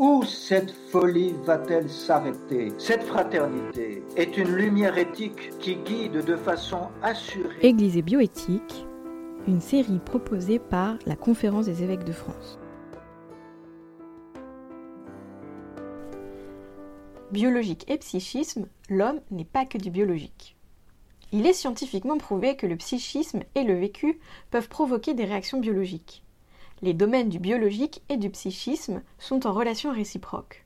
Où 0.00 0.22
cette 0.22 0.70
folie 0.70 1.34
va-t-elle 1.44 1.90
s'arrêter? 1.90 2.72
Cette 2.78 3.02
fraternité 3.02 4.02
est 4.16 4.38
une 4.38 4.48
lumière 4.48 4.96
éthique 4.96 5.50
qui 5.58 5.76
guide 5.76 6.24
de 6.24 6.36
façon 6.36 6.88
assurée. 7.02 7.54
Église 7.60 7.98
et 7.98 8.02
bioéthique, 8.02 8.86
une 9.46 9.60
série 9.60 9.98
proposée 9.98 10.58
par 10.58 10.96
la 11.04 11.16
Conférence 11.16 11.66
des 11.66 11.82
évêques 11.82 12.04
de 12.04 12.12
France. 12.12 12.58
Biologique 17.30 17.84
et 17.86 17.98
psychisme, 17.98 18.68
l'homme 18.88 19.20
n'est 19.30 19.44
pas 19.44 19.66
que 19.66 19.76
du 19.76 19.90
biologique. 19.90 20.56
Il 21.30 21.46
est 21.46 21.52
scientifiquement 21.52 22.16
prouvé 22.16 22.56
que 22.56 22.66
le 22.66 22.76
psychisme 22.76 23.40
et 23.54 23.64
le 23.64 23.74
vécu 23.74 24.18
peuvent 24.50 24.70
provoquer 24.70 25.12
des 25.12 25.26
réactions 25.26 25.60
biologiques. 25.60 26.24
Les 26.82 26.94
domaines 26.94 27.28
du 27.28 27.38
biologique 27.38 28.00
et 28.08 28.16
du 28.16 28.30
psychisme 28.30 29.02
sont 29.18 29.46
en 29.46 29.52
relation 29.52 29.92
réciproque. 29.92 30.64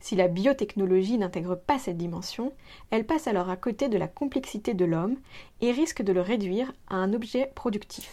Si 0.00 0.16
la 0.16 0.26
biotechnologie 0.26 1.18
n'intègre 1.18 1.54
pas 1.54 1.78
cette 1.78 1.96
dimension, 1.96 2.52
elle 2.90 3.06
passe 3.06 3.28
alors 3.28 3.48
à 3.48 3.56
côté 3.56 3.88
de 3.88 3.96
la 3.96 4.08
complexité 4.08 4.74
de 4.74 4.84
l'homme 4.84 5.16
et 5.60 5.70
risque 5.70 6.02
de 6.02 6.12
le 6.12 6.20
réduire 6.20 6.72
à 6.88 6.96
un 6.96 7.12
objet 7.12 7.52
productif. 7.54 8.10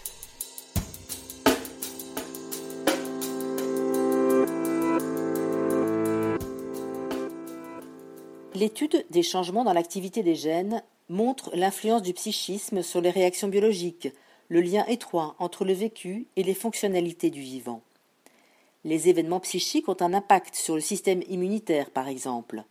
L'étude 8.53 9.05
des 9.09 9.23
changements 9.23 9.63
dans 9.63 9.73
l'activité 9.73 10.21
des 10.21 10.35
gènes 10.35 10.83
montre 11.07 11.49
l'influence 11.55 12.03
du 12.03 12.13
psychisme 12.13 12.83
sur 12.83 13.01
les 13.01 13.09
réactions 13.09 13.47
biologiques, 13.47 14.09
le 14.49 14.61
lien 14.61 14.83
étroit 14.87 15.35
entre 15.37 15.63
le 15.63 15.73
vécu 15.73 16.25
et 16.35 16.43
les 16.43 16.55
fonctionnalités 16.55 17.29
du 17.29 17.41
vivant. 17.41 17.81
Les 18.83 19.07
événements 19.07 19.39
psychiques 19.39 19.89
ont 19.89 19.97
un 20.01 20.13
impact 20.13 20.55
sur 20.55 20.73
le 20.73 20.81
système 20.81 21.21
immunitaire, 21.29 21.91
par 21.91 22.07
exemple. 22.07 22.63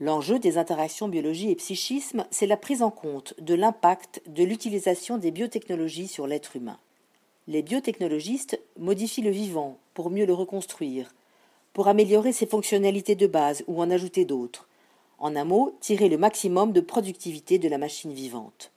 L'enjeu 0.00 0.38
des 0.38 0.56
interactions 0.56 1.08
biologie 1.08 1.50
et 1.50 1.56
psychisme, 1.56 2.26
c'est 2.30 2.46
la 2.46 2.56
prise 2.56 2.82
en 2.82 2.90
compte 2.90 3.34
de 3.40 3.54
l'impact 3.54 4.22
de 4.26 4.42
l'utilisation 4.42 5.18
des 5.18 5.30
biotechnologies 5.30 6.08
sur 6.08 6.26
l'être 6.26 6.56
humain. 6.56 6.78
Les 7.46 7.62
biotechnologistes 7.62 8.58
modifient 8.78 9.22
le 9.22 9.30
vivant 9.30 9.78
pour 9.94 10.10
mieux 10.10 10.26
le 10.26 10.34
reconstruire, 10.34 11.14
pour 11.74 11.88
améliorer 11.88 12.32
ses 12.32 12.46
fonctionnalités 12.46 13.16
de 13.16 13.26
base 13.26 13.64
ou 13.66 13.82
en 13.82 13.90
ajouter 13.90 14.24
d'autres, 14.24 14.66
en 15.18 15.36
un 15.36 15.44
mot, 15.44 15.76
tirer 15.80 16.08
le 16.08 16.18
maximum 16.18 16.72
de 16.72 16.80
productivité 16.80 17.58
de 17.58 17.68
la 17.68 17.78
machine 17.78 18.12
vivante. 18.12 18.72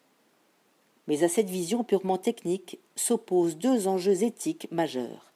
Mais 1.09 1.23
à 1.23 1.27
cette 1.27 1.49
vision 1.49 1.83
purement 1.83 2.17
technique 2.17 2.79
s'opposent 2.95 3.57
deux 3.57 3.87
enjeux 3.87 4.23
éthiques 4.23 4.67
majeurs. 4.71 5.33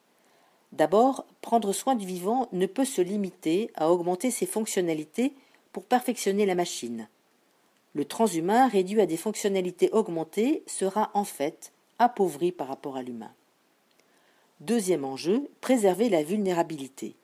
D'abord, 0.72 1.26
prendre 1.42 1.74
soin 1.74 1.96
du 1.96 2.06
vivant 2.06 2.48
ne 2.52 2.68
peut 2.68 2.86
se 2.86 3.02
limiter 3.02 3.72
à 3.76 3.92
augmenter 3.92 4.32
ses 4.32 4.46
fonctionnalités 4.46 5.34
pour 5.72 5.84
perfectionner 5.84 6.46
la 6.46 6.56
machine. 6.56 7.08
Le 7.96 8.06
transhumain 8.06 8.68
réduit 8.68 9.02
à 9.02 9.06
des 9.06 9.18
fonctionnalités 9.18 9.90
augmentées 9.92 10.64
sera 10.68 11.12
en 11.16 11.24
fait 11.26 11.74
appauvri 12.00 12.52
par 12.52 12.68
rapport 12.68 12.96
à 12.96 13.04
l'humain. 13.04 13.32
Deuxième 14.62 15.06
enjeu, 15.06 15.50
préserver 15.60 16.08
la 16.08 16.24
vulnérabilité. 16.24 17.16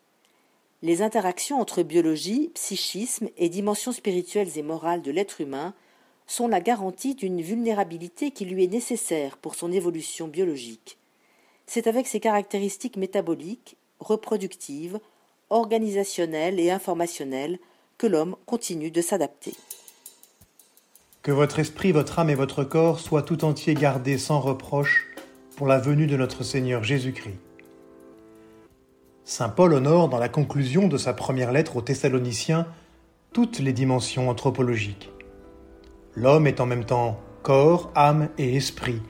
Les 0.82 1.02
interactions 1.02 1.60
entre 1.60 1.84
biologie, 1.84 2.50
psychisme 2.56 3.30
et 3.38 3.50
dimensions 3.50 3.92
spirituelles 3.92 4.58
et 4.58 4.64
morales 4.64 5.02
de 5.02 5.12
l'être 5.12 5.40
humain 5.40 5.74
sont 6.30 6.48
la 6.48 6.62
garantie 6.62 7.16
d'une 7.16 7.42
vulnérabilité 7.42 8.32
qui 8.32 8.46
lui 8.46 8.64
est 8.64 8.72
nécessaire 8.72 9.36
pour 9.38 9.56
son 9.56 9.72
évolution 9.72 10.28
biologique. 10.28 10.98
C'est 11.66 11.88
avec 11.88 12.08
ses 12.08 12.20
caractéristiques 12.20 12.98
métaboliques, 12.98 13.78
reproductives, 14.00 15.00
organisationnelles 15.50 16.60
et 16.60 16.70
informationnelles 16.70 17.58
que 17.98 18.06
l'homme 18.06 18.36
continue 18.46 18.92
de 18.92 19.02
s'adapter. 19.02 19.54
Que 21.24 21.32
votre 21.32 21.60
esprit, 21.60 21.92
votre 21.92 22.20
âme 22.20 22.30
et 22.30 22.36
votre 22.36 22.64
corps 22.64 23.00
soient 23.00 23.24
tout 23.24 23.44
entiers 23.44 23.74
gardés 23.74 24.20
sans 24.20 24.40
reproche 24.40 25.08
pour 25.58 25.66
la 25.68 25.80
venue 25.80 26.08
de 26.08 26.16
notre 26.16 26.44
Seigneur 26.44 26.84
Jésus-Christ. 26.84 27.36
Saint 29.26 29.50
Paul 29.50 29.74
honore 29.74 30.10
dans 30.10 30.20
la 30.20 30.30
conclusion 30.30 30.88
de 30.88 30.98
sa 30.98 31.14
première 31.14 31.52
lettre 31.52 31.76
aux 31.76 31.82
Thessaloniciens 31.82 32.68
toutes 33.34 33.60
les 33.60 33.74
dimensions 33.74 34.30
anthropologiques. 34.30 35.10
L'homme 36.20 36.48
est 36.48 36.60
en 36.60 36.66
même 36.66 36.84
temps 36.84 37.18
corps, 37.44 37.94
âme 37.96 38.28
et 38.38 38.58
esprit. 38.58 39.02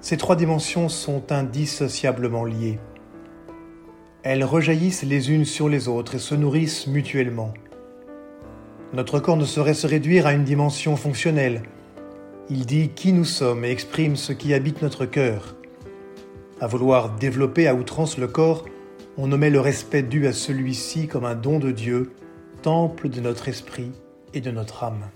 Ces 0.00 0.16
trois 0.16 0.36
dimensions 0.36 0.88
sont 0.88 1.32
indissociablement 1.32 2.44
liées. 2.44 2.78
Elles 4.22 4.44
rejaillissent 4.44 5.02
les 5.02 5.32
unes 5.32 5.44
sur 5.44 5.68
les 5.68 5.88
autres 5.88 6.14
et 6.14 6.20
se 6.20 6.36
nourrissent 6.36 6.86
mutuellement. 6.86 7.52
Notre 8.92 9.18
corps 9.18 9.36
ne 9.36 9.44
saurait 9.44 9.74
se 9.74 9.88
réduire 9.88 10.28
à 10.28 10.34
une 10.34 10.44
dimension 10.44 10.94
fonctionnelle. 10.94 11.64
Il 12.48 12.64
dit 12.64 12.90
qui 12.90 13.12
nous 13.12 13.24
sommes 13.24 13.64
et 13.64 13.72
exprime 13.72 14.14
ce 14.14 14.32
qui 14.32 14.54
habite 14.54 14.82
notre 14.82 15.06
cœur. 15.06 15.56
À 16.60 16.68
vouloir 16.68 17.16
développer 17.16 17.66
à 17.66 17.74
outrance 17.74 18.18
le 18.18 18.28
corps, 18.28 18.66
on 19.18 19.26
nommait 19.26 19.50
le 19.50 19.58
respect 19.58 20.04
dû 20.04 20.28
à 20.28 20.32
celui-ci 20.32 21.08
comme 21.08 21.24
un 21.24 21.34
don 21.34 21.58
de 21.58 21.72
Dieu, 21.72 22.12
temple 22.62 23.08
de 23.08 23.20
notre 23.20 23.48
esprit 23.48 23.90
et 24.32 24.40
de 24.40 24.52
notre 24.52 24.84
âme. 24.84 25.10